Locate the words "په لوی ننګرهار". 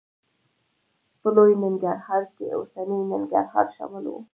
1.21-2.23